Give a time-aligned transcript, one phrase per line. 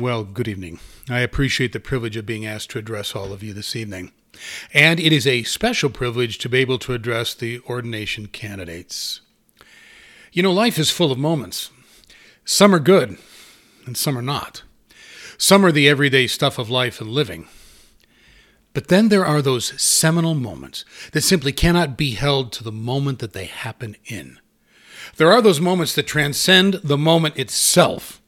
[0.00, 0.80] Well, good evening.
[1.10, 4.12] I appreciate the privilege of being asked to address all of you this evening.
[4.72, 9.20] And it is a special privilege to be able to address the ordination candidates.
[10.32, 11.70] You know, life is full of moments.
[12.46, 13.18] Some are good,
[13.84, 14.62] and some are not.
[15.36, 17.46] Some are the everyday stuff of life and living.
[18.72, 23.18] But then there are those seminal moments that simply cannot be held to the moment
[23.18, 24.38] that they happen in.
[25.16, 28.19] There are those moments that transcend the moment itself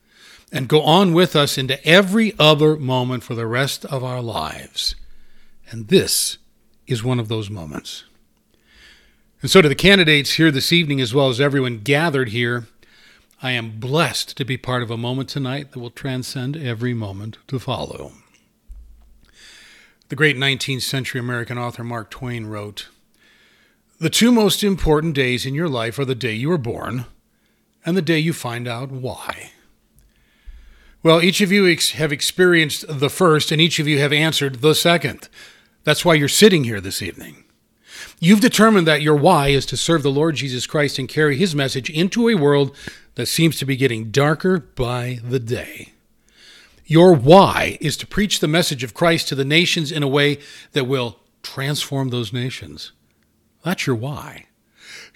[0.53, 4.95] and go on with us into every other moment for the rest of our lives.
[5.71, 6.37] And this
[6.87, 8.05] is one of those moments.
[9.41, 12.67] And so, to the candidates here this evening, as well as everyone gathered here,
[13.43, 17.39] I am blessed to be part of a moment tonight that will transcend every moment
[17.49, 18.13] to follow.
[20.11, 22.89] The great 19th century American author Mark Twain wrote
[23.99, 27.07] The two most important days in your life are the day you were born
[27.85, 29.51] and the day you find out why.
[31.03, 34.61] Well, each of you ex- have experienced the first, and each of you have answered
[34.61, 35.29] the second.
[35.83, 37.45] That's why you're sitting here this evening.
[38.21, 41.57] You've determined that your why is to serve the Lord Jesus Christ and carry his
[41.57, 42.77] message into a world
[43.17, 45.93] that seems to be getting darker by the day.
[46.87, 50.39] Your why is to preach the message of Christ to the nations in a way
[50.73, 52.93] that will transform those nations.
[53.65, 54.47] That's your why.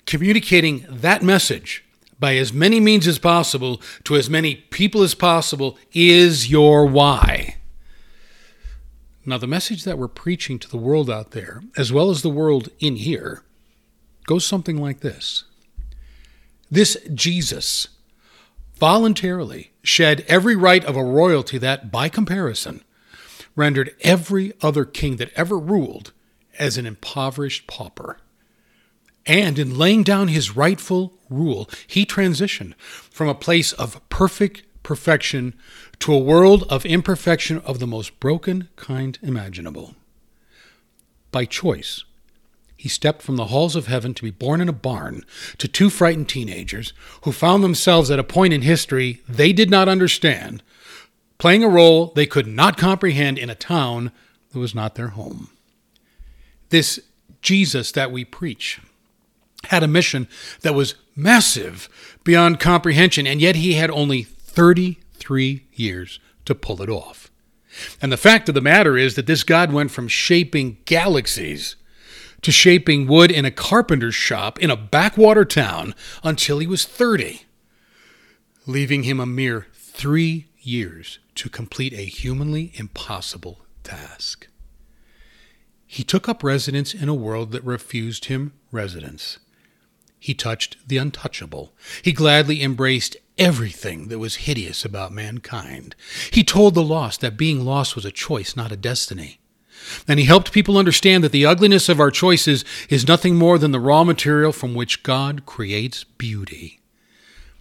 [0.05, 1.85] Communicating that message
[2.19, 7.57] by as many means as possible to as many people as possible is your why.
[9.25, 12.31] Now, the message that we're preaching to the world out there, as well as the
[12.31, 13.43] world in here,
[14.25, 15.45] goes something like this
[16.71, 17.89] This Jesus
[18.77, 22.83] voluntarily shed every right of a royalty that, by comparison,
[23.57, 26.13] rendered every other king that ever ruled
[26.59, 28.19] as an impoverished pauper.
[29.27, 35.53] And in laying down his rightful rule, he transitioned from a place of perfect perfection
[35.99, 39.97] to a world of imperfection of the most broken kind imaginable.
[41.33, 42.05] By choice,
[42.77, 45.25] he stepped from the halls of heaven to be born in a barn
[45.59, 46.93] to two frightened teenagers
[47.23, 50.63] who found themselves at a point in history they did not understand,
[51.39, 54.13] playing a role they could not comprehend in a town
[54.53, 55.51] that was not their home.
[56.69, 57.01] This
[57.43, 58.81] Jesus that we preach
[59.65, 60.29] had a mission
[60.63, 61.89] that was massive
[62.25, 67.31] beyond comprehension, and yet he had only 33 years to pull it off.
[68.01, 71.77] And the fact of the matter is that this God went from shaping galaxies
[72.43, 77.43] to shaping wood in a carpenter's shop in a backwater town until he was 30,
[78.67, 84.49] leaving him a mere three years to complete a humanly impossible task.
[85.87, 89.39] He took up residence in a world that refused him residence.
[90.27, 91.73] He touched the untouchable.
[92.03, 95.95] He gladly embraced everything that was hideous about mankind.
[96.33, 99.39] He told the lost that being lost was a choice, not a destiny.
[100.09, 103.71] And he helped people understand that the ugliness of our choices is nothing more than
[103.71, 106.81] the raw material from which God creates beauty.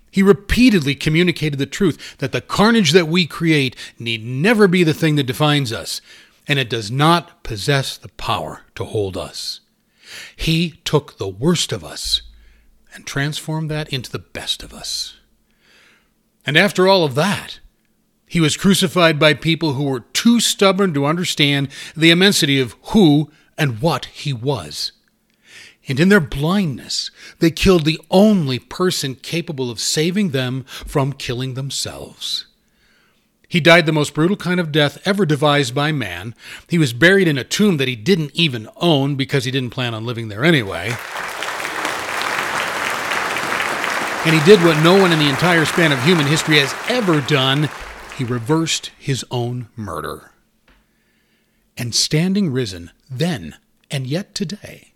[0.09, 4.91] He repeatedly communicated the truth that the carnage that we create need never be the
[4.91, 6.01] thing that defines us,
[6.47, 9.59] and it does not possess the power to hold us.
[10.35, 12.23] He took the worst of us
[12.95, 15.17] and transformed that into the best of us.
[16.45, 17.59] And after all of that,
[18.28, 23.31] he was crucified by people who were too stubborn to understand the immensity of who
[23.57, 24.91] and what he was.
[25.88, 31.53] And in their blindness, they killed the only person capable of saving them from killing
[31.53, 32.45] themselves.
[33.47, 36.33] He died the most brutal kind of death ever devised by man.
[36.67, 39.94] He was buried in a tomb that he didn't even own because he didn't plan
[39.94, 40.95] on living there anyway.
[44.25, 47.22] And he did what no one in the entire span of human history has ever
[47.22, 47.69] done
[48.18, 50.31] he reversed his own murder.
[51.78, 53.56] And standing risen, then
[53.91, 54.94] and yet today,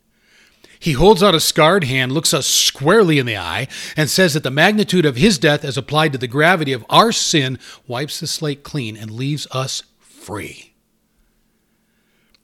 [0.80, 3.68] he holds out a scarred hand, looks us squarely in the eye,
[3.98, 7.12] and says that the magnitude of his death as applied to the gravity of our
[7.12, 10.74] sin wipes the slate clean and leaves us free.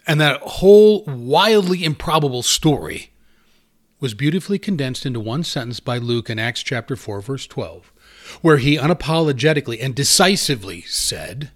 [0.06, 3.12] And that whole wildly improbable story
[4.00, 7.92] was beautifully condensed into one sentence by Luke in Acts chapter 4 verse 12,
[8.42, 11.51] where he unapologetically and decisively said,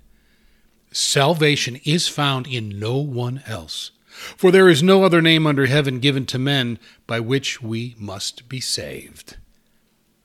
[0.92, 6.00] "Salvation is found in no one else, for there is no other name under heaven
[6.00, 9.38] given to men by which we must be saved."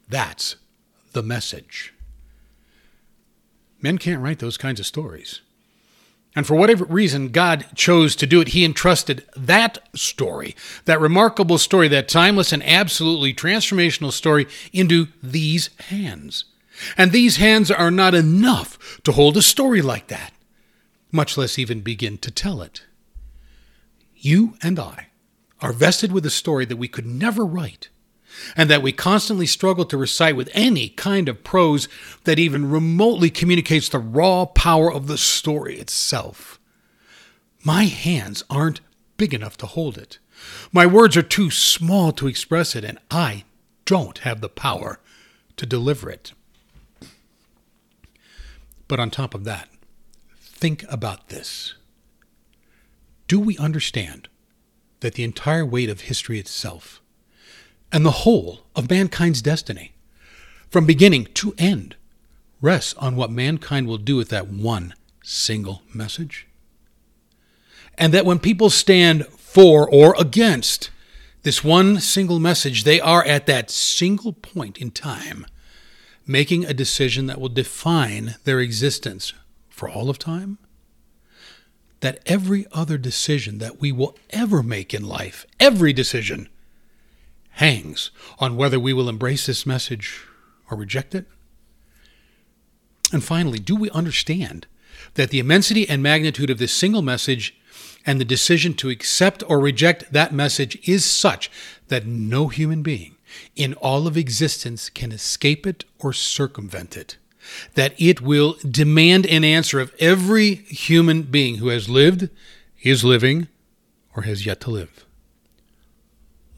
[0.08, 0.56] That's
[1.12, 1.92] the message.
[3.80, 5.40] Men can't write those kinds of stories.
[6.36, 11.58] And for whatever reason God chose to do it, He entrusted that story, that remarkable
[11.58, 16.46] story, that timeless and absolutely transformational story, into these hands.
[16.96, 20.32] And these hands are not enough to hold a story like that,
[21.12, 22.84] much less even begin to tell it.
[24.16, 25.08] You and I
[25.60, 27.90] are vested with a story that we could never write,
[28.56, 31.88] and that we constantly struggle to recite with any kind of prose
[32.24, 36.58] that even remotely communicates the raw power of the story itself.
[37.62, 38.80] My hands aren't
[39.16, 40.18] big enough to hold it.
[40.72, 43.44] My words are too small to express it, and I
[43.84, 45.00] don't have the power
[45.56, 46.32] to deliver it.
[48.88, 49.68] But on top of that,
[50.38, 51.74] think about this.
[53.28, 54.28] Do we understand
[55.00, 57.00] that the entire weight of history itself
[57.92, 59.92] and the whole of mankind's destiny,
[60.70, 61.96] from beginning to end,
[62.60, 66.46] rests on what mankind will do with that one single message?
[67.96, 70.90] And that when people stand for or against
[71.42, 75.46] this one single message, they are at that single point in time
[76.26, 79.32] making a decision that will define their existence
[79.68, 80.58] for all of time?
[82.00, 86.48] That every other decision that we will ever make in life, every decision,
[87.54, 90.22] hangs on whether we will embrace this message
[90.70, 91.26] or reject it?
[93.12, 94.66] And finally, do we understand
[95.14, 97.56] that the immensity and magnitude of this single message
[98.06, 101.50] and the decision to accept or reject that message is such
[101.88, 103.16] that no human being
[103.56, 107.16] in all of existence can escape it or circumvent it.
[107.74, 112.30] That it will demand an answer of every human being who has lived,
[112.82, 113.48] is living,
[114.16, 115.04] or has yet to live.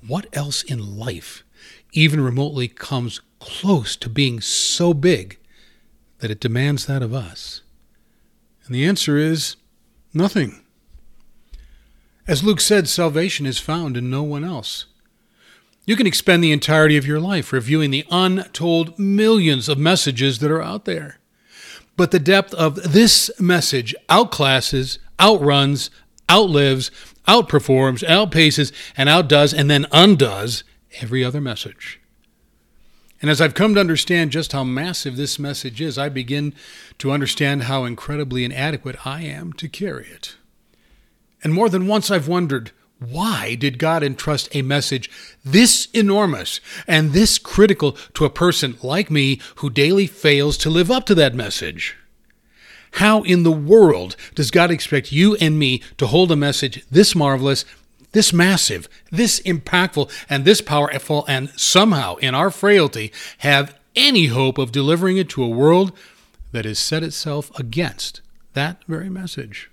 [0.06, 1.42] What else in life
[1.92, 5.38] even remotely comes close to being so big
[6.18, 7.62] that it demands that of us?
[8.66, 9.56] And the answer is
[10.12, 10.62] nothing.
[12.26, 14.86] As Luke said, salvation is found in no one else.
[15.86, 20.50] You can expend the entirety of your life reviewing the untold millions of messages that
[20.50, 21.20] are out there.
[21.96, 25.90] But the depth of this message outclasses, outruns,
[26.30, 26.90] outlives,
[27.26, 30.64] outperforms, outpaces, and outdoes, and then undoes
[31.00, 32.00] every other message.
[33.22, 36.54] And as I've come to understand just how massive this message is, I begin
[36.98, 40.36] to understand how incredibly inadequate I am to carry it.
[41.42, 45.10] And more than once I've wondered, why did God entrust a message
[45.44, 50.90] this enormous and this critical to a person like me who daily fails to live
[50.90, 51.96] up to that message?
[52.96, 57.14] How in the world does God expect you and me to hold a message this
[57.14, 57.66] marvelous,
[58.12, 64.56] this massive, this impactful, and this powerful, and somehow in our frailty have any hope
[64.56, 65.92] of delivering it to a world
[66.52, 68.22] that has set itself against
[68.54, 69.70] that very message?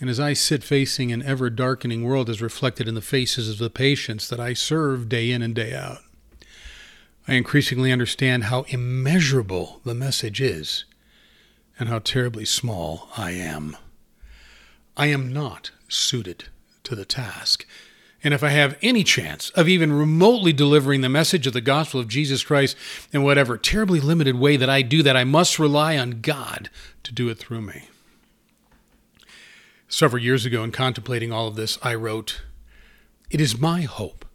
[0.00, 3.58] And as I sit facing an ever darkening world as reflected in the faces of
[3.58, 5.98] the patients that I serve day in and day out,
[7.28, 10.84] I increasingly understand how immeasurable the message is
[11.80, 13.74] and how terribly small I am.
[14.98, 16.44] I am not suited
[16.84, 17.66] to the task.
[18.22, 21.98] And if I have any chance of even remotely delivering the message of the gospel
[21.98, 22.76] of Jesus Christ
[23.12, 26.68] in whatever terribly limited way that I do that, I must rely on God
[27.02, 27.88] to do it through me.
[29.88, 32.42] Several years ago, in contemplating all of this, I wrote,
[33.30, 34.26] It is my hope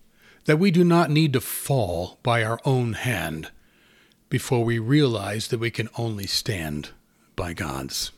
[0.46, 3.52] that we do not need to fall by our own hand
[4.30, 6.90] before we realize that we can only stand
[7.36, 8.12] by God's.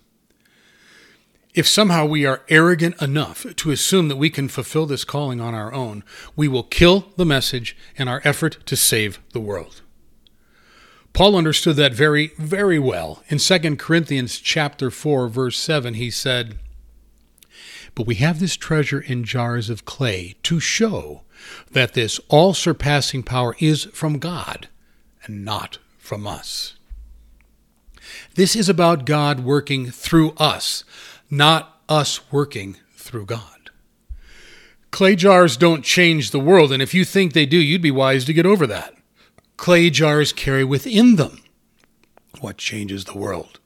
[1.54, 5.56] If somehow we are arrogant enough to assume that we can fulfill this calling on
[5.56, 6.04] our own,
[6.36, 9.82] we will kill the message in our effort to save the world.
[11.14, 13.24] Paul understood that very, very well.
[13.28, 16.60] In 2 Corinthians chapter 4, verse 7, he said,
[17.98, 21.24] but we have this treasure in jars of clay to show
[21.72, 24.68] that this all surpassing power is from God
[25.24, 26.77] and not from us.
[28.38, 30.84] This is about God working through us,
[31.28, 33.72] not us working through God.
[34.92, 38.26] Clay jars don't change the world, and if you think they do, you'd be wise
[38.26, 38.94] to get over that.
[39.58, 41.42] Clay jars carry within them
[42.40, 43.60] what changes the world.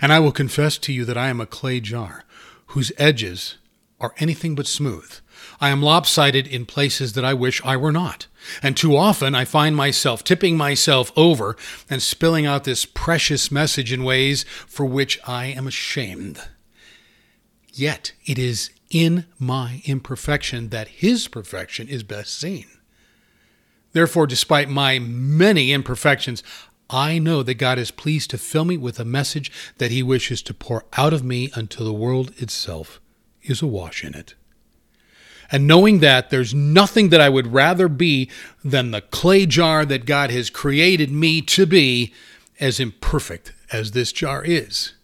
[0.00, 2.24] And I will confess to you that I am a clay jar
[2.66, 3.58] whose edges
[4.00, 5.20] are anything but smooth.
[5.62, 8.26] I am lopsided in places that I wish I were not.
[8.64, 11.56] And too often I find myself tipping myself over
[11.88, 16.40] and spilling out this precious message in ways for which I am ashamed.
[17.72, 22.66] Yet it is in my imperfection that His perfection is best seen.
[23.92, 26.42] Therefore, despite my many imperfections,
[26.90, 30.42] I know that God is pleased to fill me with a message that He wishes
[30.42, 33.00] to pour out of me until the world itself
[33.42, 34.34] is awash in it.
[35.52, 38.30] And knowing that there's nothing that I would rather be
[38.64, 42.12] than the clay jar that God has created me to be,
[42.58, 44.94] as imperfect as this jar is.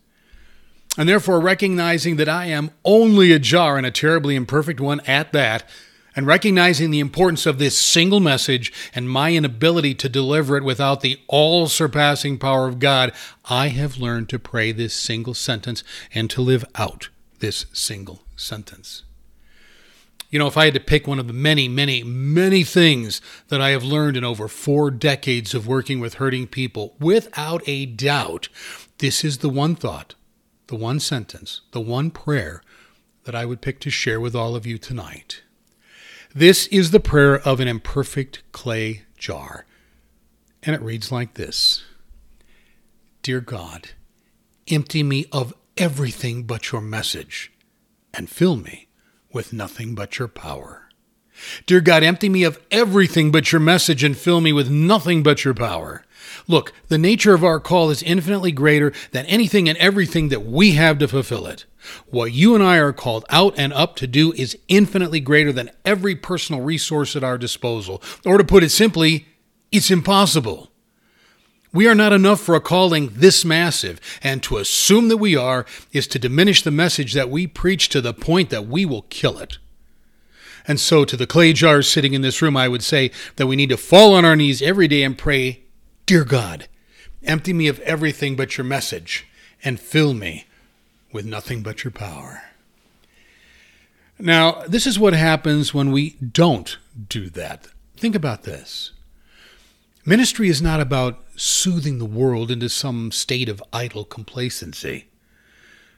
[0.97, 5.33] And therefore, recognizing that I am only a jar and a terribly imperfect one at
[5.33, 5.69] that,
[6.17, 11.00] and recognizing the importance of this single message and my inability to deliver it without
[11.00, 13.12] the all surpassing power of God,
[13.45, 19.05] I have learned to pray this single sentence and to live out this single sentence.
[20.30, 23.62] You know, if I had to pick one of the many, many, many things that
[23.62, 28.49] I have learned in over four decades of working with hurting people, without a doubt,
[28.99, 30.14] this is the one thought,
[30.66, 32.62] the one sentence, the one prayer
[33.25, 35.42] that I would pick to share with all of you tonight.
[36.35, 39.64] This is the prayer of an imperfect clay jar.
[40.62, 41.85] And it reads like this
[43.23, 43.90] Dear God,
[44.70, 47.50] empty me of everything but your message
[48.12, 48.88] and fill me
[49.38, 50.88] with nothing but your power.
[51.64, 55.45] Dear God, empty me of everything but your message and fill me with nothing but
[55.45, 56.04] your power.
[56.49, 60.73] Look, the nature of our call is infinitely greater than anything and everything that we
[60.73, 61.66] have to fulfill it.
[62.09, 65.71] What you and I are called out and up to do is infinitely greater than
[65.85, 68.02] every personal resource at our disposal.
[68.26, 69.28] Or to put it simply,
[69.71, 70.73] it's impossible.
[71.73, 75.67] We are not enough for a calling this massive, and to assume that we are
[75.93, 79.39] is to diminish the message that we preach to the point that we will kill
[79.39, 79.59] it.
[80.67, 83.57] And so, to the clay jars sitting in this room, I would say that we
[83.57, 85.63] need to fall on our knees every day and pray,
[86.07, 86.69] Dear God,
[87.23, 89.27] empty me of everything but your message,
[89.63, 90.47] and fill me
[91.13, 92.43] with nothing but your power.
[94.19, 96.77] Now, this is what happens when we don't
[97.09, 97.69] do that.
[97.97, 98.93] Think about this.
[100.09, 105.09] Ministry is not about soothing the world into some state of idle complacency.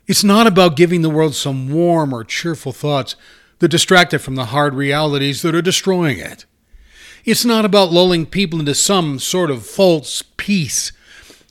[0.08, 3.14] It's not about giving the world some warm or cheerful thoughts
[3.60, 6.44] that distract it from the hard realities that are destroying it.
[7.24, 10.90] It's not about lulling people into some sort of false peace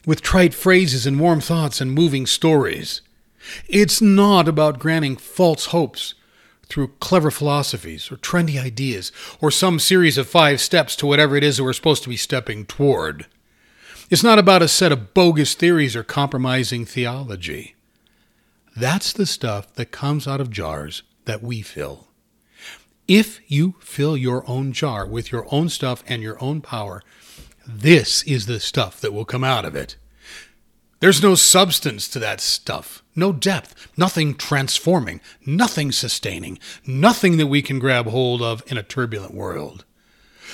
[0.05, 2.99] with trite phrases and warm thoughts and moving stories.
[3.69, 6.13] It's not about granting false hopes
[6.69, 9.11] through clever philosophies or trendy ideas
[9.41, 12.17] or some series of five steps to whatever it is that we're supposed to be
[12.17, 13.25] stepping toward.
[14.09, 17.75] It's not about a set of bogus theories or compromising theology.
[18.75, 22.07] That's the stuff that comes out of jars that we fill.
[23.07, 27.01] If you fill your own jar with your own stuff and your own power,
[27.67, 29.97] this is the stuff that will come out of it.
[30.99, 37.61] There's no substance to that stuff, no depth, nothing transforming, nothing sustaining, nothing that we
[37.61, 39.85] can grab hold of in a turbulent world.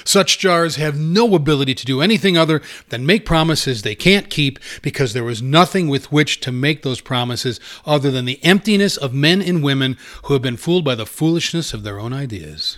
[0.04, 4.60] Such jars have no ability to do anything other than make promises they can't keep
[4.82, 9.14] because there was nothing with which to make those promises other than the emptiness of
[9.14, 12.78] men and women who have been fooled by the foolishness of their own ideas.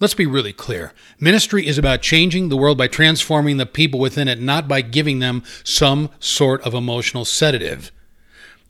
[0.00, 0.92] Let's be really clear.
[1.18, 5.18] Ministry is about changing the world by transforming the people within it, not by giving
[5.18, 7.90] them some sort of emotional sedative.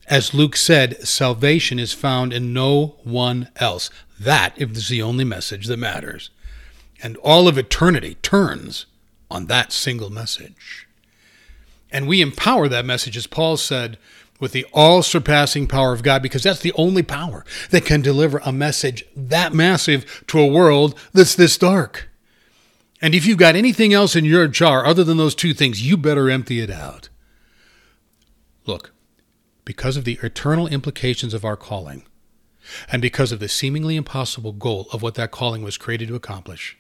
[0.09, 3.91] As Luke said, salvation is found in no one else.
[4.19, 6.31] That is the only message that matters
[7.03, 8.87] and all of eternity turns
[9.31, 10.87] on that single message.
[11.91, 13.99] And we empower that message, as Paul said,
[14.41, 18.39] with the all surpassing power of God, because that's the only power that can deliver
[18.39, 22.09] a message that massive to a world that's this dark.
[23.01, 25.97] And if you've got anything else in your jar other than those two things, you
[25.97, 27.09] better empty it out.
[28.67, 28.93] Look,
[29.69, 32.03] because of the eternal implications of our calling,
[32.91, 36.79] and because of the seemingly impossible goal of what that calling was created to accomplish,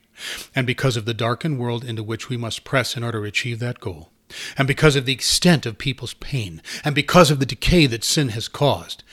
[0.54, 3.58] and because of the darkened world into which we must press in order to achieve
[3.58, 4.08] that goal,
[4.56, 8.30] and because of the extent of people's pain, and because of the decay that sin
[8.30, 9.04] has caused,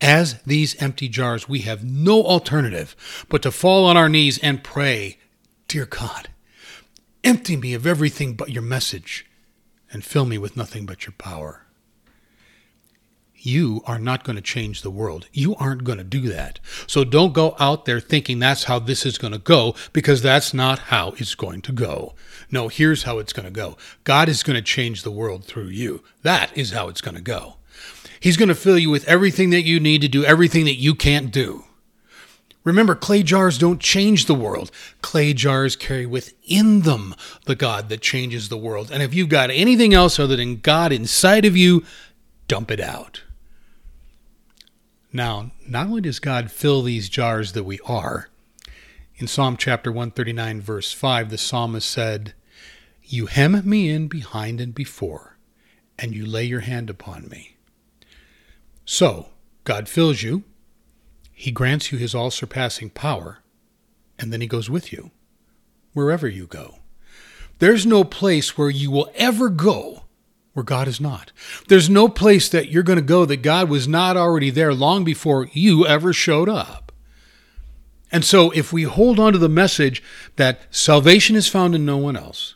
[0.00, 2.94] as these empty jars, we have no alternative
[3.28, 5.18] but to fall on our knees and pray,
[5.66, 6.28] Dear God,
[7.24, 9.26] empty me of everything but your message,
[9.92, 11.65] and fill me with nothing but your power.
[13.46, 15.28] You are not going to change the world.
[15.32, 16.58] You aren't going to do that.
[16.88, 20.52] So don't go out there thinking that's how this is going to go because that's
[20.52, 22.14] not how it's going to go.
[22.50, 25.68] No, here's how it's going to go God is going to change the world through
[25.68, 26.02] you.
[26.22, 27.54] That is how it's going to go.
[28.18, 30.96] He's going to fill you with everything that you need to do everything that you
[30.96, 31.66] can't do.
[32.64, 34.72] Remember, clay jars don't change the world.
[35.02, 38.90] Clay jars carry within them the God that changes the world.
[38.90, 41.84] And if you've got anything else other than God inside of you,
[42.48, 43.22] dump it out.
[45.16, 48.28] Now, not only does God fill these jars that we are,
[49.16, 52.34] in Psalm chapter 139, verse 5, the psalmist said,
[53.02, 55.38] You hem me in behind and before,
[55.98, 57.56] and you lay your hand upon me.
[58.84, 59.30] So,
[59.64, 60.44] God fills you,
[61.32, 63.38] He grants you his all surpassing power,
[64.18, 65.12] and then he goes with you
[65.94, 66.80] wherever you go.
[67.58, 70.04] There's no place where you will ever go
[70.56, 71.32] where God is not.
[71.68, 75.04] There's no place that you're going to go that God was not already there long
[75.04, 76.92] before you ever showed up.
[78.10, 80.02] And so, if we hold on to the message
[80.36, 82.54] that salvation is found in no one else,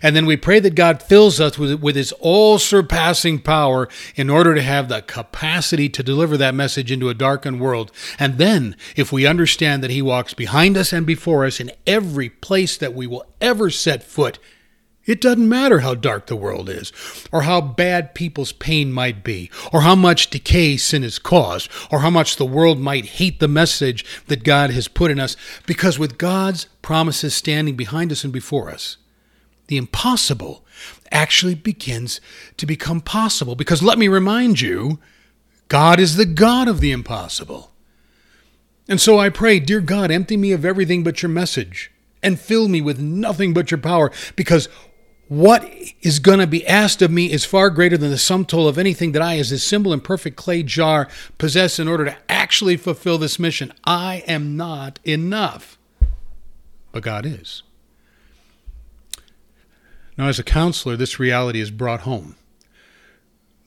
[0.00, 4.30] and then we pray that God fills us with, with His all surpassing power in
[4.30, 7.90] order to have the capacity to deliver that message into a darkened world.
[8.20, 12.28] And then, if we understand that He walks behind us and before us in every
[12.28, 14.38] place that we will ever set foot,
[15.04, 16.92] it doesn't matter how dark the world is,
[17.32, 22.00] or how bad people's pain might be, or how much decay sin has caused, or
[22.00, 25.98] how much the world might hate the message that God has put in us, because
[25.98, 28.96] with God's promises standing behind us and before us,
[29.66, 30.64] the impossible
[31.10, 32.20] actually begins
[32.56, 33.54] to become possible.
[33.54, 34.98] Because let me remind you,
[35.68, 37.72] God is the God of the impossible.
[38.88, 41.90] And so I pray, Dear God, empty me of everything but your message
[42.22, 44.68] and fill me with nothing but your power, because
[45.32, 45.66] what
[46.02, 48.76] is going to be asked of me is far greater than the sum total of
[48.76, 51.08] anything that I, as this simple and perfect clay jar,
[51.38, 53.72] possess in order to actually fulfill this mission.
[53.82, 55.78] I am not enough,
[56.92, 57.62] but God is.
[60.18, 62.36] Now, as a counselor, this reality is brought home.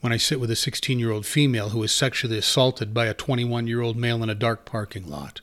[0.02, 3.14] When I sit with a 16 year old female who was sexually assaulted by a
[3.14, 5.40] 21 year old male in a dark parking lot,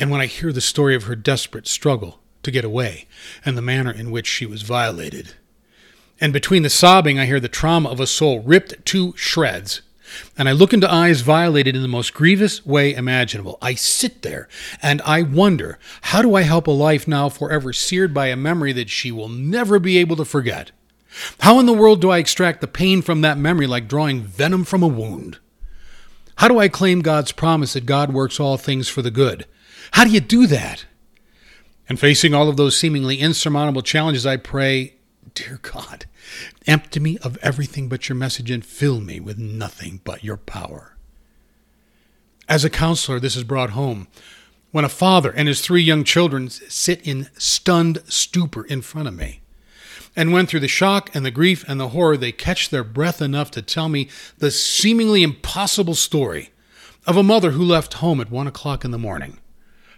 [0.00, 3.06] and when I hear the story of her desperate struggle to get away
[3.44, 5.34] and the manner in which she was violated.
[6.20, 9.82] And between the sobbing, I hear the trauma of a soul ripped to shreds
[10.36, 13.58] and I look into eyes violated in the most grievous way imaginable.
[13.60, 14.48] I sit there
[14.82, 18.72] and I wonder how do I help a life now forever seared by a memory
[18.72, 20.70] that she will never be able to forget?
[21.40, 24.64] How in the world do I extract the pain from that memory like drawing venom
[24.64, 25.38] from a wound?
[26.36, 29.46] How do I claim God's promise that God works all things for the good?
[29.92, 30.84] How do you do that?
[31.88, 34.94] And facing all of those seemingly insurmountable challenges, I pray,
[35.34, 36.06] Dear God,
[36.66, 40.96] Empty me of everything but your message and fill me with nothing but your power.
[42.48, 44.08] As a counselor, this is brought home
[44.70, 49.16] when a father and his three young children sit in stunned stupor in front of
[49.16, 49.40] me.
[50.14, 53.22] And when through the shock and the grief and the horror they catch their breath
[53.22, 54.08] enough to tell me
[54.38, 56.50] the seemingly impossible story
[57.06, 59.38] of a mother who left home at one o'clock in the morning,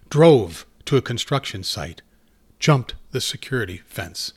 [0.09, 2.03] drove to a construction site,
[2.59, 4.33] jumped the security fence,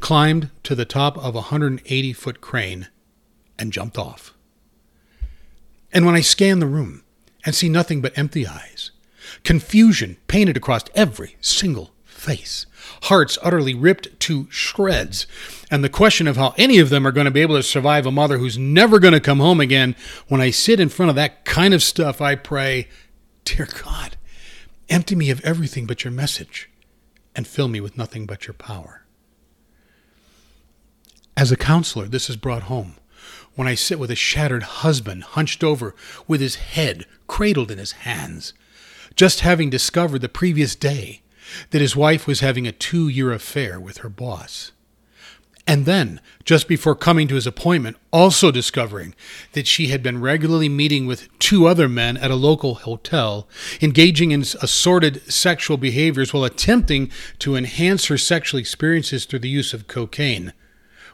[0.00, 2.88] climbed to the top of a 180 foot crane,
[3.58, 4.34] and jumped off.
[5.92, 7.02] And when I scan the room
[7.44, 8.90] and see nothing but empty eyes,
[9.42, 12.66] confusion painted across every single face,
[13.04, 15.26] hearts utterly ripped to shreds,
[15.70, 18.06] and the question of how any of them are going to be able to survive
[18.06, 19.96] a mother who's never going to come home again,
[20.26, 22.88] when I sit in front of that kind of stuff, I pray,
[23.44, 24.17] Dear God,
[24.88, 26.70] empty me of everything but your message
[27.34, 29.04] and fill me with nothing but your power.
[31.36, 32.94] As a counselor, this is brought home.
[33.54, 35.94] When I sit with a shattered husband hunched over
[36.26, 38.54] with his head cradled in his hands,
[39.14, 41.22] just having discovered the previous day
[41.70, 44.72] that his wife was having a two year affair with her boss.
[45.68, 49.14] And then, just before coming to his appointment, also discovering
[49.52, 53.46] that she had been regularly meeting with two other men at a local hotel,
[53.82, 59.74] engaging in assorted sexual behaviors while attempting to enhance her sexual experiences through the use
[59.74, 60.54] of cocaine.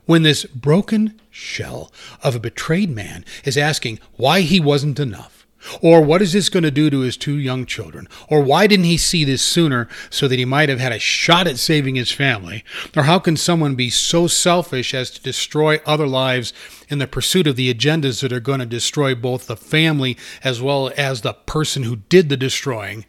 [0.07, 1.91] When this broken shell
[2.23, 5.34] of a betrayed man is asking why he wasn't enough,
[5.81, 8.85] or what is this going to do to his two young children, or why didn't
[8.85, 12.11] he see this sooner so that he might have had a shot at saving his
[12.11, 12.65] family,
[12.97, 16.53] or how can someone be so selfish as to destroy other lives
[16.89, 20.61] in the pursuit of the agendas that are going to destroy both the family as
[20.61, 23.05] well as the person who did the destroying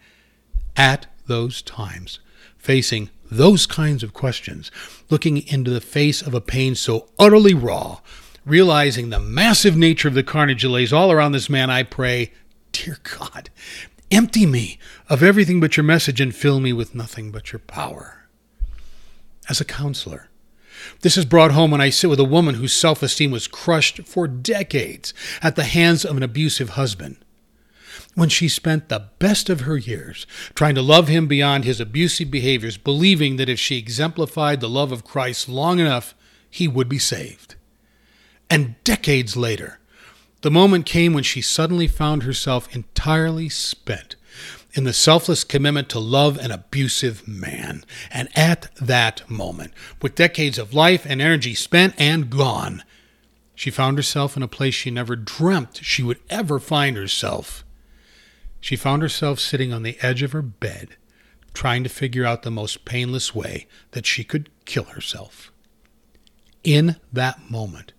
[0.76, 2.20] at those times,
[2.58, 4.72] facing those kinds of questions,
[5.10, 8.00] looking into the face of a pain so utterly raw,
[8.46, 12.32] realizing the massive nature of the carnage that lays all around this man, I pray,
[12.84, 13.50] Dear God,
[14.12, 18.28] empty me of everything but your message and fill me with nothing but your power.
[19.48, 20.30] As a counselor,
[21.00, 24.06] this is brought home when I sit with a woman whose self esteem was crushed
[24.06, 27.16] for decades at the hands of an abusive husband
[28.14, 32.30] when she spent the best of her years trying to love him beyond his abusive
[32.30, 36.14] behaviors, believing that if she exemplified the love of Christ long enough,
[36.50, 37.56] he would be saved.
[38.50, 39.80] And decades later,
[40.46, 44.16] the moment came when she suddenly found herself entirely spent
[44.76, 47.84] in the selfless commitment to love an abusive man.
[48.12, 52.84] And at that moment, with decades of life and energy spent and gone,
[53.56, 57.66] she found herself in a place she never dreamt she would ever find herself
[58.62, 60.90] she found herself sitting on the edge of her bed,
[61.56, 65.52] trying to figure out the most painless way that she could kill herself.
[66.64, 67.94] In that moment,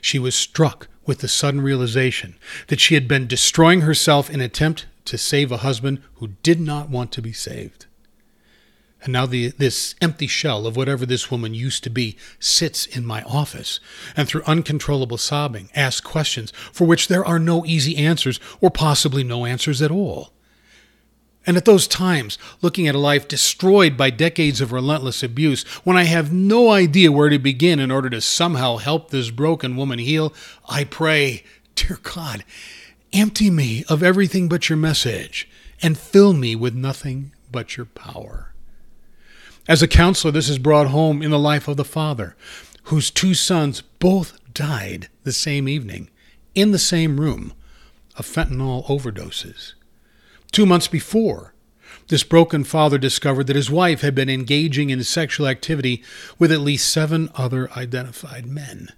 [0.00, 4.42] she was struck with the sudden realization that she had been destroying herself in an
[4.42, 7.86] attempt to save a husband who did not want to be saved.
[9.02, 13.06] And now the, this empty shell of whatever this woman used to be sits in
[13.06, 13.80] my office,
[14.16, 19.24] and through uncontrollable sobbing, asks questions for which there are no easy answers, or possibly
[19.24, 20.32] no answers at all.
[21.46, 25.96] And at those times, looking at a life destroyed by decades of relentless abuse, when
[25.96, 29.98] I have no idea where to begin in order to somehow help this broken woman
[29.98, 30.34] heal,
[30.68, 32.44] I pray, Dear God,
[33.12, 35.48] empty me of everything but your message,
[35.80, 38.52] and fill me with nothing but your power.
[39.68, 42.34] As a counselor, this is brought home in the life of the father,
[42.84, 46.10] whose two sons both died the same evening,
[46.54, 47.52] in the same room,
[48.16, 49.74] of fentanyl overdoses.
[50.52, 51.54] Two months before,
[52.08, 56.02] this broken father discovered that his wife had been engaging in sexual activity
[56.38, 58.88] with at least seven other identified men.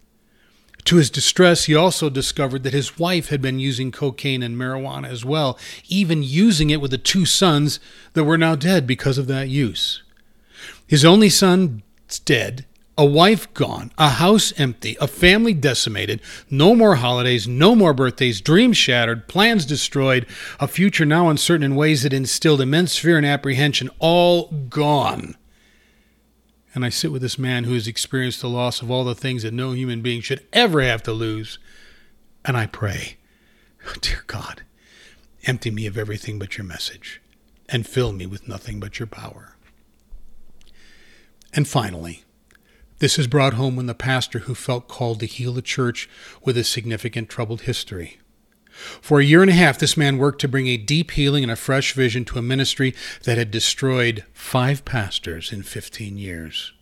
[0.84, 5.08] To his distress, he also discovered that his wife had been using cocaine and marijuana
[5.08, 5.58] as well,
[5.88, 7.80] even using it with the two sons
[8.14, 10.02] that were now dead because of that use.
[10.86, 11.82] His only son
[12.24, 12.64] dead,
[12.98, 18.40] a wife gone, a house empty, a family decimated, no more holidays, no more birthdays,
[18.40, 20.26] dreams shattered, plans destroyed,
[20.58, 25.36] a future now uncertain in ways that instilled immense fear and apprehension, all gone.
[26.74, 29.42] And I sit with this man who has experienced the loss of all the things
[29.42, 31.58] that no human being should ever have to lose,
[32.44, 33.16] and I pray,
[33.86, 34.62] oh, Dear God,
[35.46, 37.20] empty me of everything but your message,
[37.68, 39.56] and fill me with nothing but your power.
[41.52, 42.24] And finally,
[43.00, 46.08] this is brought home when the pastor who felt called to heal a church
[46.44, 48.18] with a significant troubled history.
[48.70, 51.50] For a year and a half, this man worked to bring a deep healing and
[51.50, 56.72] a fresh vision to a ministry that had destroyed five pastors in 15 years.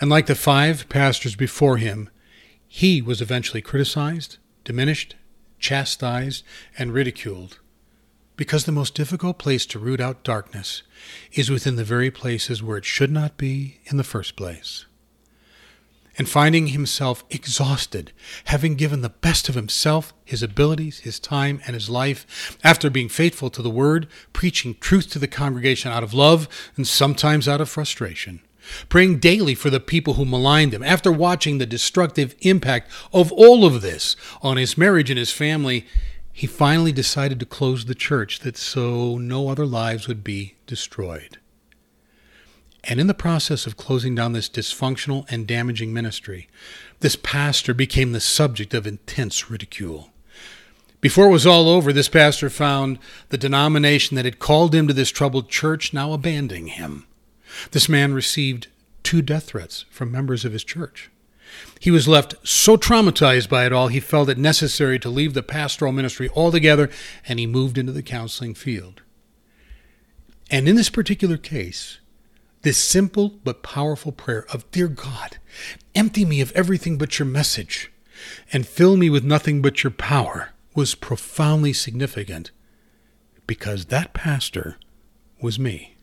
[0.00, 2.10] And like the five pastors before him,
[2.66, 5.16] he was eventually criticized, diminished,
[5.58, 6.44] chastised,
[6.78, 7.58] and ridiculed
[8.36, 10.82] because the most difficult place to root out darkness
[11.32, 14.86] is within the very places where it should not be in the first place.
[16.20, 18.12] And finding himself exhausted,
[18.44, 23.08] having given the best of himself, his abilities, his time, and his life, after being
[23.08, 27.62] faithful to the word, preaching truth to the congregation out of love and sometimes out
[27.62, 28.42] of frustration,
[28.90, 33.64] praying daily for the people who maligned him, after watching the destructive impact of all
[33.64, 35.86] of this on his marriage and his family,
[36.34, 41.39] he finally decided to close the church that so no other lives would be destroyed.
[42.84, 46.48] And in the process of closing down this dysfunctional and damaging ministry,
[47.00, 50.10] this pastor became the subject of intense ridicule.
[51.00, 52.98] Before it was all over, this pastor found
[53.30, 57.06] the denomination that had called him to this troubled church now abandoning him.
[57.70, 58.68] This man received
[59.02, 61.10] two death threats from members of his church.
[61.80, 65.42] He was left so traumatized by it all, he felt it necessary to leave the
[65.42, 66.90] pastoral ministry altogether,
[67.26, 69.02] and he moved into the counseling field.
[70.50, 71.99] And in this particular case,
[72.62, 75.38] this simple but powerful prayer of, Dear God,
[75.94, 77.90] empty me of everything but your message,
[78.52, 82.50] and fill me with nothing but your power, was profoundly significant
[83.46, 84.76] because that pastor
[85.40, 85.96] was me.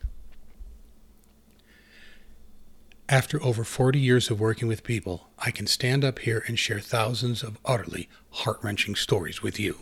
[3.08, 6.80] After over 40 years of working with people, I can stand up here and share
[6.80, 9.78] thousands of utterly heart wrenching stories with you,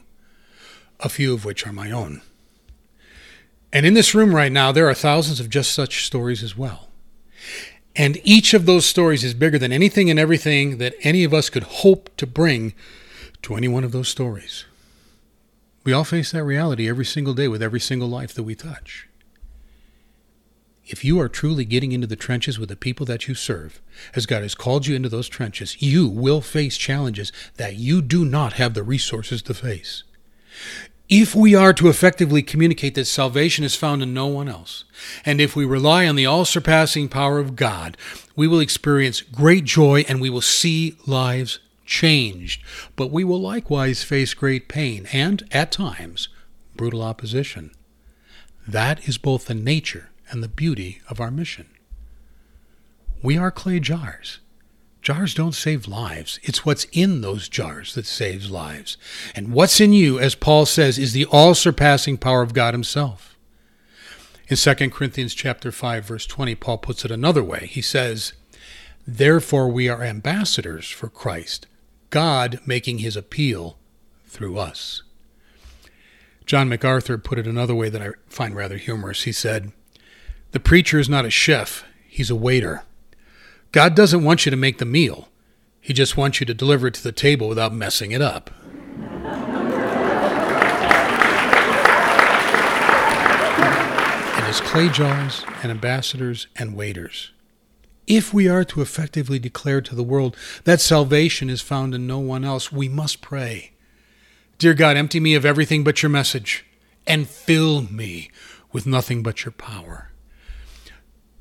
[1.00, 2.22] a few of which are my own.
[3.76, 6.88] And in this room right now, there are thousands of just such stories as well.
[7.94, 11.50] And each of those stories is bigger than anything and everything that any of us
[11.50, 12.72] could hope to bring
[13.42, 14.64] to any one of those stories.
[15.84, 19.10] We all face that reality every single day with every single life that we touch.
[20.86, 23.82] If you are truly getting into the trenches with the people that you serve,
[24.14, 28.24] as God has called you into those trenches, you will face challenges that you do
[28.24, 30.02] not have the resources to face.
[31.08, 34.84] If we are to effectively communicate that salvation is found in no one else,
[35.24, 37.96] and if we rely on the all surpassing power of God,
[38.34, 42.60] we will experience great joy and we will see lives changed.
[42.96, 46.28] But we will likewise face great pain and, at times,
[46.74, 47.70] brutal opposition.
[48.66, 51.68] That is both the nature and the beauty of our mission.
[53.22, 54.40] We are clay jars.
[55.06, 56.40] Jars don't save lives.
[56.42, 58.96] It's what's in those jars that saves lives.
[59.36, 63.36] And what's in you, as Paul says, is the all-surpassing power of God himself.
[64.48, 67.68] In 2 Corinthians chapter 5 verse 20, Paul puts it another way.
[67.70, 68.32] He says,
[69.06, 71.68] "Therefore we are ambassadors for Christ,
[72.10, 73.78] God making his appeal
[74.26, 75.04] through us."
[76.46, 79.22] John MacArthur put it another way that I find rather humorous.
[79.22, 79.70] He said,
[80.50, 82.82] The preacher is not a chef, he's a waiter.
[83.76, 85.28] God doesn't want you to make the meal,
[85.82, 88.50] he just wants you to deliver it to the table without messing it up.
[94.32, 97.32] and as clay jars and ambassadors and waiters,
[98.06, 100.34] if we are to effectively declare to the world
[100.64, 103.72] that salvation is found in no one else, we must pray.
[104.56, 106.64] Dear God, empty me of everything but your message
[107.06, 108.30] and fill me
[108.72, 110.12] with nothing but your power.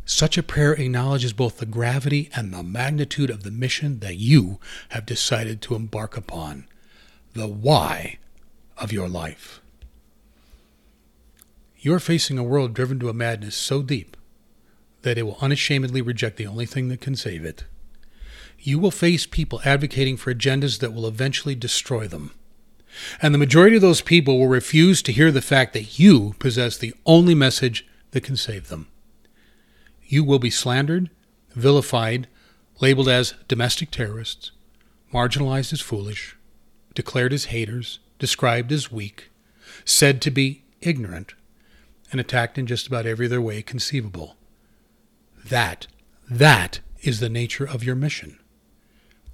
[0.05, 4.59] Such a prayer acknowledges both the gravity and the magnitude of the mission that you
[4.89, 6.67] have decided to embark upon,
[7.33, 8.19] the why
[8.77, 9.61] of your life.
[11.79, 14.15] You are facing a world driven to a madness so deep
[15.01, 17.63] that it will unashamedly reject the only thing that can save it.
[18.59, 22.31] You will face people advocating for agendas that will eventually destroy them.
[23.21, 26.77] And the majority of those people will refuse to hear the fact that you possess
[26.77, 28.87] the only message that can save them.
[30.05, 31.09] You will be slandered,
[31.51, 32.27] vilified,
[32.79, 34.51] labeled as domestic terrorists,
[35.13, 36.35] marginalized as foolish,
[36.93, 39.29] declared as haters, described as weak,
[39.83, 41.33] said to be ignorant,
[42.11, 44.35] and attacked in just about every other way conceivable.
[45.43, 45.87] That,
[46.29, 48.39] that is the nature of your mission.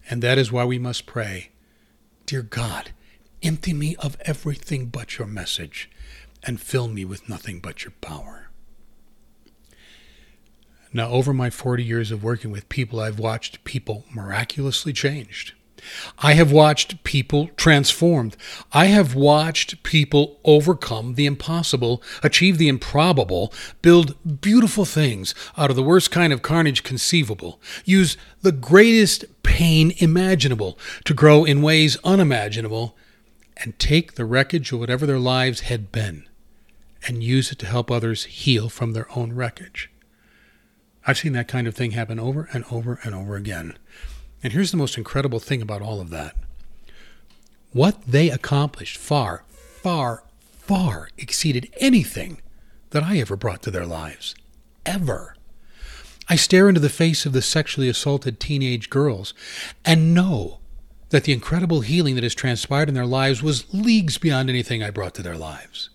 [0.10, 1.50] And that is why we must pray
[2.26, 2.92] Dear God,
[3.44, 5.90] Empty me of everything but your message,
[6.44, 8.51] and fill me with nothing but your power.
[10.94, 15.54] Now, over my 40 years of working with people, I've watched people miraculously changed.
[16.20, 18.38] I have watched people transformed.
[18.72, 23.52] I have watched people overcome the impossible, achieve the improbable,
[23.82, 29.94] build beautiful things out of the worst kind of carnage conceivable, use the greatest pain
[29.98, 32.96] imaginable to grow in ways unimaginable,
[33.58, 36.28] and take the wreckage of whatever their lives had been
[37.08, 39.90] and use it to help others heal from their own wreckage.
[41.06, 43.78] I've seen that kind of thing happen over and over and over again.
[44.44, 46.36] And here's the most incredible thing about all of that
[47.72, 52.42] what they accomplished far, far, far exceeded anything
[52.90, 54.36] that I ever brought to their lives.
[54.86, 55.36] Ever.
[56.28, 59.34] I stare into the face of the sexually assaulted teenage girls
[59.86, 60.60] and know
[61.10, 64.92] that the incredible healing that has transpired in their lives was leagues beyond anything I
[64.92, 65.90] brought to their lives.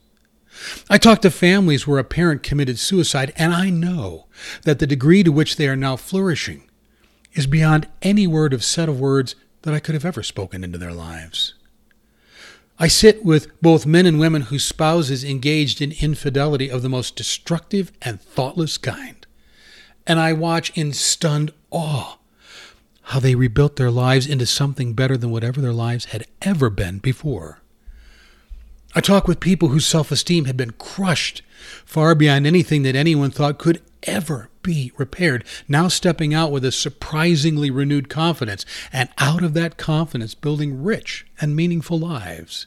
[0.88, 4.26] I talk to families where a parent committed suicide, and I know
[4.62, 6.68] that the degree to which they are now flourishing
[7.34, 10.78] is beyond any word of set of words that I could have ever spoken into
[10.78, 11.54] their lives.
[12.78, 17.16] I sit with both men and women whose spouses engaged in infidelity of the most
[17.16, 19.26] destructive and thoughtless kind,
[20.06, 22.18] and I watch in stunned awe
[23.02, 26.98] how they rebuilt their lives into something better than whatever their lives had ever been
[26.98, 27.60] before.
[28.96, 31.42] I talk with people whose self esteem had been crushed
[31.84, 36.72] far beyond anything that anyone thought could ever be repaired, now stepping out with a
[36.72, 42.66] surprisingly renewed confidence, and out of that confidence building rich and meaningful lives.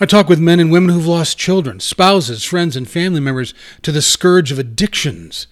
[0.00, 3.92] I talk with men and women who've lost children, spouses, friends, and family members to
[3.92, 5.46] the scourge of addictions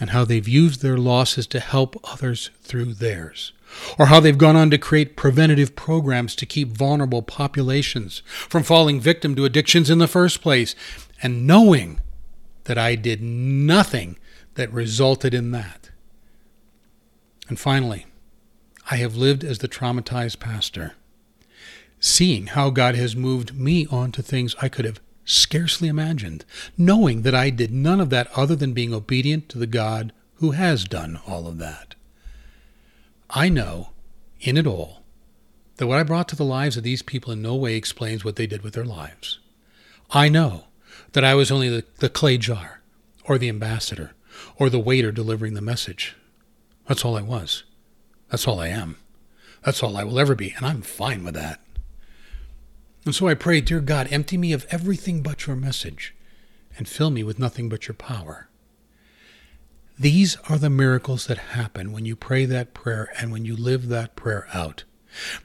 [0.00, 3.52] and how they've used their losses to help others through theirs,
[3.98, 9.00] or how they've gone on to create preventative programs to keep vulnerable populations from falling
[9.00, 10.74] victim to addictions in the first place,
[11.22, 12.00] and knowing
[12.64, 14.18] that I did nothing
[14.54, 15.90] that resulted in that.
[17.48, 18.06] And finally,
[18.90, 20.94] I have lived as the traumatized pastor,
[22.00, 26.44] seeing how God has moved me on to things I could have scarcely imagined,
[26.76, 30.52] knowing that I did none of that other than being obedient to the God who
[30.52, 31.94] has done all of that.
[33.30, 33.90] I know,
[34.40, 35.02] in it all,
[35.76, 38.36] that what I brought to the lives of these people in no way explains what
[38.36, 39.38] they did with their lives.
[40.10, 40.64] I know
[41.12, 42.80] that I was only the, the clay jar,
[43.24, 44.12] or the ambassador,
[44.56, 46.16] or the waiter delivering the message.
[46.86, 47.64] That's all I was.
[48.30, 48.96] That's all I am.
[49.64, 51.60] That's all I will ever be, and I'm fine with that.
[53.04, 56.14] And so I pray, Dear God, empty me of everything but your message
[56.76, 58.47] and fill me with nothing but your power.
[60.00, 63.88] These are the miracles that happen when you pray that prayer and when you live
[63.88, 64.84] that prayer out.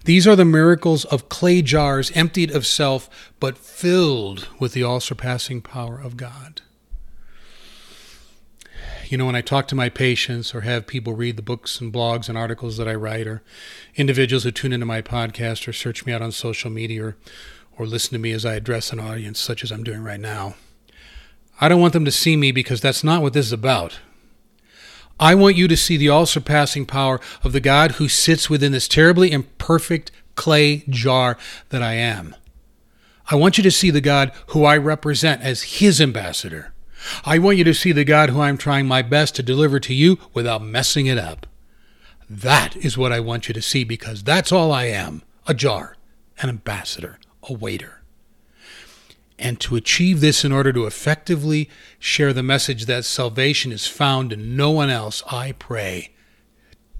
[0.04, 5.00] These are the miracles of clay jars emptied of self, but filled with the all
[5.00, 6.62] surpassing power of God.
[9.08, 11.92] You know, when I talk to my patients or have people read the books and
[11.92, 13.42] blogs and articles that I write, or
[13.96, 17.18] individuals who tune into my podcast or search me out on social media or,
[17.78, 20.56] or listen to me as I address an audience such as I'm doing right now,
[21.60, 24.00] I don't want them to see me because that's not what this is about.
[25.20, 28.72] I want you to see the all surpassing power of the God who sits within
[28.72, 31.38] this terribly imperfect clay jar
[31.70, 32.36] that I am.
[33.30, 36.74] I want you to see the God who I represent as His ambassador.
[37.26, 39.94] I want you to see the God who I'm trying my best to deliver to
[39.94, 41.48] you without messing it up.
[42.30, 45.98] That is what I want you to see because that's all I am a jar,
[46.40, 48.03] an ambassador, a waiter.
[49.40, 51.70] And to achieve this in order to effectively
[52.00, 56.12] share the message that salvation is found in no one else, I pray,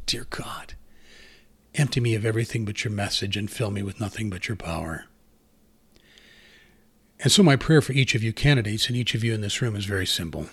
[0.06, 0.74] dear God,
[1.76, 5.06] empty me of everything but your message and fill me with nothing but your power.
[7.20, 9.62] And so, my prayer for each of you candidates and each of you in this
[9.62, 10.48] room is very simple.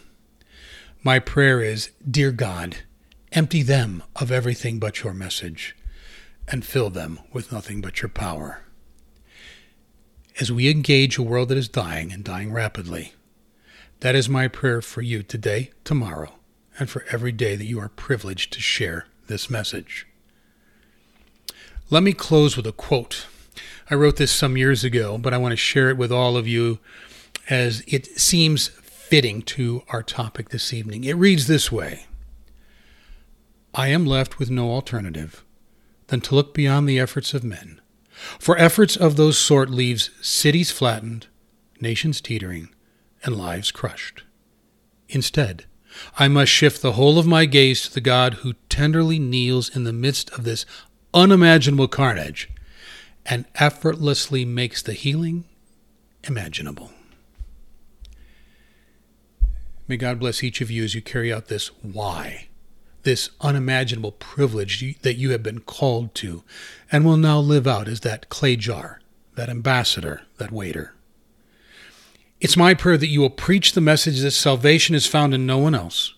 [1.02, 2.76] My prayer is Dear God,
[3.32, 5.74] empty them of everything but your message
[6.46, 8.62] and fill them with nothing but your power.
[10.40, 13.12] As we engage a world that is dying and dying rapidly,
[14.00, 16.36] that is my prayer for you today, tomorrow,
[16.78, 20.06] and for every day that you are privileged to share this message.
[21.90, 23.26] Let me close with a quote
[23.90, 26.46] I wrote this some years ago, but I want to share it with all of
[26.46, 26.78] you
[27.50, 31.02] as it seems fitting to our topic this evening.
[31.04, 32.06] It reads this way
[33.74, 35.44] I am left with no alternative
[36.06, 37.80] than to look beyond the efforts of men.
[38.38, 41.26] For efforts of those sort leaves cities flattened,
[41.80, 42.68] nations teetering,
[43.24, 44.24] and lives crushed.
[45.08, 45.64] Instead,
[46.18, 49.84] I must shift the whole of my gaze to the God who tenderly kneels in
[49.84, 50.64] the midst of this
[51.12, 52.48] unimaginable carnage
[53.26, 55.44] and effortlessly makes the healing
[56.24, 56.92] imaginable.
[59.88, 62.49] May God bless each of you as you carry out this why,
[63.02, 66.44] this unimaginable privilege that you have been called to,
[66.90, 69.00] and will now live out as that clay jar,
[69.36, 70.94] that ambassador, that waiter.
[72.40, 75.58] It's my prayer that you will preach the message that salvation is found in no
[75.58, 76.14] one else,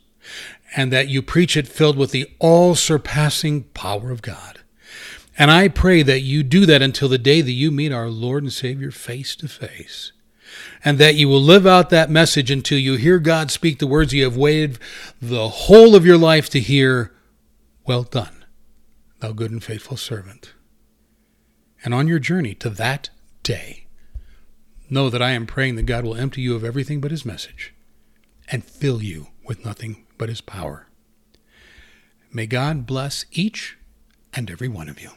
[0.76, 4.60] and that you preach it filled with the all surpassing power of God.
[5.38, 8.42] And I pray that you do that until the day that you meet our Lord
[8.42, 10.12] and Savior face to face.
[10.84, 14.12] And that you will live out that message until you hear God speak the words
[14.12, 14.78] you have waited
[15.20, 17.12] the whole of your life to hear
[17.86, 18.44] Well done,
[19.20, 20.54] thou good and faithful servant.
[21.84, 23.10] And on your journey to that
[23.42, 23.86] day,
[24.88, 27.74] know that I am praying that God will empty you of everything but His message
[28.48, 30.86] and fill you with nothing but His power.
[32.32, 33.78] May God bless each
[34.34, 35.10] and every one of you.